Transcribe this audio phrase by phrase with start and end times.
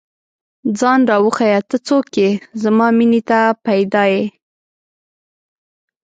[0.79, 2.29] ځان راوښیه، ته څوک ئې؟
[2.63, 4.23] زما مینې ته پيدا ې